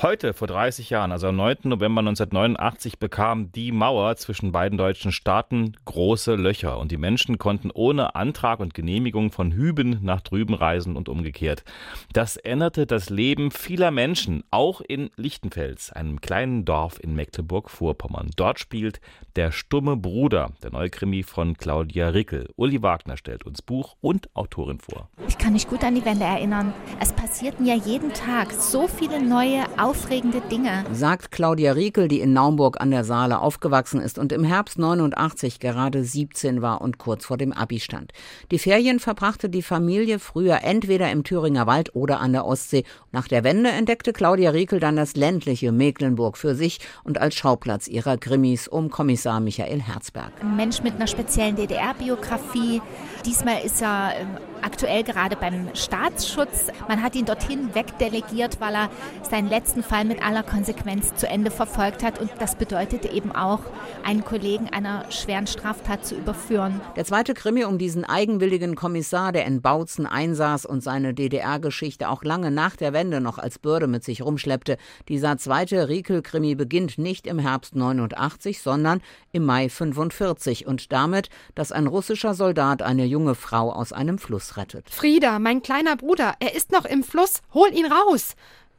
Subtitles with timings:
[0.00, 1.56] Heute, vor 30 Jahren, also am 9.
[1.64, 7.72] November 1989, bekam die Mauer zwischen beiden deutschen Staaten große Löcher und die Menschen konnten
[7.74, 11.64] ohne Antrag und Genehmigung von Hüben nach drüben reisen und umgekehrt.
[12.12, 18.30] Das änderte das Leben vieler Menschen, auch in Lichtenfels, einem kleinen Dorf in Mecklenburg-Vorpommern.
[18.36, 19.00] Dort spielt
[19.34, 22.48] Der stumme Bruder, der neue Krimi von Claudia Rickel.
[22.54, 25.08] Uli Wagner stellt uns Buch und Autorin vor.
[25.26, 26.72] Ich kann mich gut an die Wende erinnern.
[27.00, 30.84] Es passierten ja jeden Tag so viele neue aufregende Dinge.
[30.92, 35.60] Sagt Claudia Riekel, die in Naumburg an der Saale aufgewachsen ist und im Herbst 89
[35.60, 38.12] gerade 17 war und kurz vor dem Abi stand.
[38.50, 42.84] Die Ferien verbrachte die Familie früher entweder im Thüringer Wald oder an der Ostsee.
[43.12, 47.88] Nach der Wende entdeckte Claudia Riekel dann das ländliche Mecklenburg für sich und als Schauplatz
[47.88, 50.32] ihrer Krimis um Kommissar Michael Herzberg.
[50.42, 52.82] Ein Mensch mit einer speziellen DDR-Biografie.
[53.26, 56.68] Diesmal ist er ähm, aktuell gerade beim Staatsschutz.
[56.88, 58.90] Man hat ihn dorthin wegdelegiert, weil er
[59.28, 62.20] seinen letzten Fall mit aller Konsequenz zu Ende verfolgt hat.
[62.20, 63.60] Und das bedeutete eben auch,
[64.04, 66.80] einen Kollegen einer schweren Straftat zu überführen.
[66.96, 72.22] Der zweite Krimi um diesen eigenwilligen Kommissar, der in Bautzen einsaß und seine DDR-Geschichte auch
[72.22, 74.76] lange nach der Wende noch als Bürde mit sich rumschleppte.
[75.08, 79.00] Dieser zweite Riekel-Krimi beginnt nicht im Herbst 89, sondern
[79.32, 84.56] im Mai 45 und damit, dass ein russischer Soldat eine junge Frau aus einem Fluss
[84.56, 84.88] rettet.
[84.90, 87.40] Frieda, mein kleiner Bruder, er ist noch im Fluss.
[87.52, 88.36] Hol ihn raus.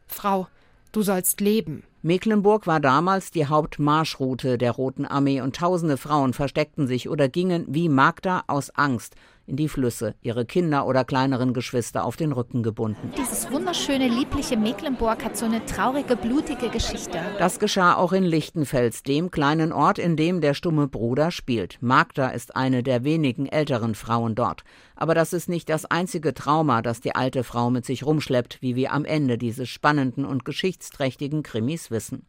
[0.07, 0.47] Frau,
[0.91, 1.83] du sollst leben.
[2.01, 7.65] Mecklenburg war damals die Hauptmarschroute der Roten Armee und tausende Frauen versteckten sich oder gingen
[7.67, 9.15] wie Magda aus Angst
[9.49, 13.11] in die Flüsse, ihre Kinder oder kleineren Geschwister auf den Rücken gebunden.
[13.17, 17.19] Dieses wunderschöne, liebliche Mecklenburg hat so eine traurige, blutige Geschichte.
[17.37, 21.77] Das geschah auch in Lichtenfels, dem kleinen Ort, in dem der stumme Bruder spielt.
[21.81, 24.63] Magda ist eine der wenigen älteren Frauen dort.
[24.95, 28.75] Aber das ist nicht das einzige Trauma, das die alte Frau mit sich rumschleppt, wie
[28.75, 32.25] wir am Ende dieses spannenden und geschichtsträchtigen Krimis wissen.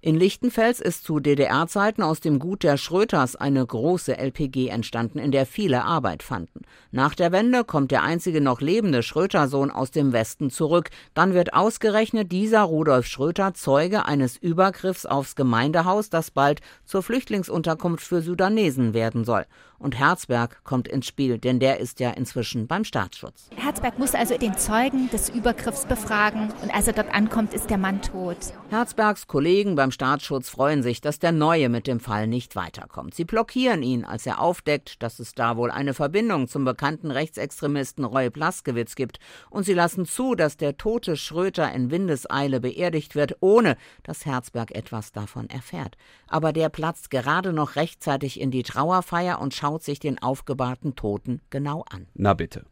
[0.00, 5.32] In Lichtenfels ist zu DDR-Zeiten aus dem Gut der Schröters eine große LPG entstanden, in
[5.32, 6.60] der viele Arbeit fanden.
[6.90, 10.90] Nach der Wende kommt der einzige noch lebende Schröter-Sohn aus dem Westen zurück.
[11.14, 18.06] Dann wird ausgerechnet dieser Rudolf Schröter Zeuge eines Übergriffs aufs Gemeindehaus, das bald zur Flüchtlingsunterkunft
[18.06, 19.46] für Sudanesen werden soll.
[19.84, 23.50] Und Herzberg kommt ins Spiel, denn der ist ja inzwischen beim Staatsschutz.
[23.54, 27.76] Herzberg muss also den Zeugen des Übergriffs befragen und als er dort ankommt, ist der
[27.76, 28.38] Mann tot.
[28.70, 33.14] Herzbergs Kollegen beim Staatsschutz freuen sich, dass der Neue mit dem Fall nicht weiterkommt.
[33.14, 38.06] Sie blockieren ihn, als er aufdeckt, dass es da wohl eine Verbindung zum bekannten Rechtsextremisten
[38.06, 39.18] Roy Blaskewitz gibt.
[39.50, 44.70] Und sie lassen zu, dass der tote Schröter in Windeseile beerdigt wird, ohne dass Herzberg
[44.74, 45.98] etwas davon erfährt.
[46.26, 51.40] Aber der platzt gerade noch rechtzeitig in die Trauerfeier und schaut sich den aufgebahrten Toten
[51.50, 52.06] genau an.
[52.14, 52.64] Na bitte.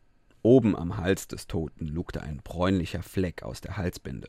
[0.42, 4.28] Oben am Hals des Toten lugte ein bräunlicher Fleck aus der Halsbinde.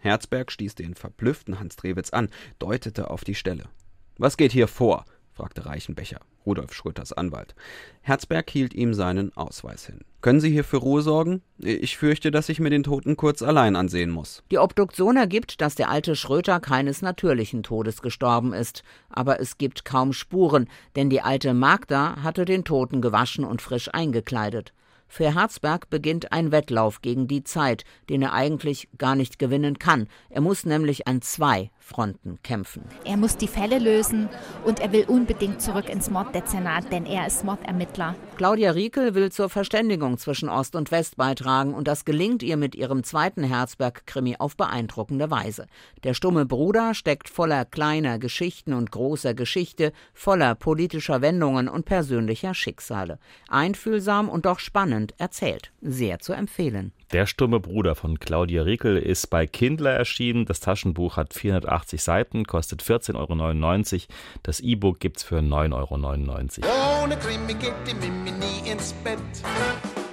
[0.00, 3.64] Herzberg stieß den verblüfften Hans Drewitz an, deutete auf die Stelle.
[4.16, 5.04] Was geht hier vor?
[5.34, 7.54] Fragte Reichenbecher, Rudolf Schröters Anwalt.
[8.02, 10.00] Herzberg hielt ihm seinen Ausweis hin.
[10.20, 11.42] Können Sie hier für Ruhe sorgen?
[11.58, 14.42] Ich fürchte, dass ich mir den Toten kurz allein ansehen muss.
[14.50, 18.84] Die Obduktion ergibt, dass der alte Schröter keines natürlichen Todes gestorben ist.
[19.10, 23.92] Aber es gibt kaum Spuren, denn die alte Magda hatte den Toten gewaschen und frisch
[23.92, 24.72] eingekleidet.
[25.08, 30.08] Für Herzberg beginnt ein Wettlauf gegen die Zeit, den er eigentlich gar nicht gewinnen kann.
[30.30, 32.82] Er muss nämlich an zwei Fronten kämpfen.
[33.04, 34.30] Er muss die Fälle lösen
[34.64, 38.14] und er will unbedingt zurück ins Morddezernat, denn er ist Mordermittler.
[38.38, 42.74] Claudia Riekel will zur Verständigung zwischen Ost und West beitragen und das gelingt ihr mit
[42.74, 45.66] ihrem zweiten Herzberg-Krimi auf beeindruckende Weise.
[46.04, 52.54] Der stumme Bruder steckt voller kleiner Geschichten und großer Geschichte, voller politischer Wendungen und persönlicher
[52.54, 53.18] Schicksale.
[53.48, 55.70] Einfühlsam und doch spannend erzählt.
[55.82, 56.92] Sehr zu empfehlen.
[57.12, 60.46] Der stumme Bruder von Claudia Riekel ist bei Kindler erschienen.
[60.46, 64.02] Das Taschenbuch hat 480 Seiten, kostet 14,99 Euro.
[64.42, 67.04] Das E-Book gibt's für 9,99 Euro.
[67.04, 69.18] Ohne Krimi geht die Mimi nie ins Bett.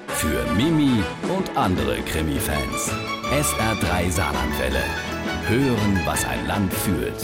[0.09, 1.01] Für Mimi
[1.35, 2.93] und andere Krimi-Fans.
[3.31, 4.83] SR3 Saarlandwelle.
[5.47, 7.15] Hören, was ein Land fühlt.